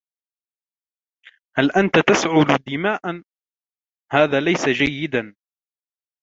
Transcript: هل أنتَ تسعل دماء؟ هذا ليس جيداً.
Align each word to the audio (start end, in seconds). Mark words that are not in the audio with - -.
هل 1.55 1.71
أنتَ 1.71 1.93
تسعل 2.07 2.57
دماء؟ 2.67 3.15
هذا 4.15 4.39
ليس 4.39 4.69
جيداً. 4.69 5.35